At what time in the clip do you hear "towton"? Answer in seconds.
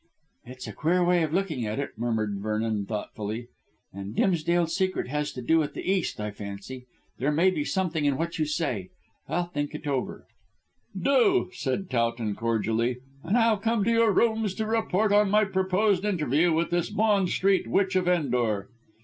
11.91-12.33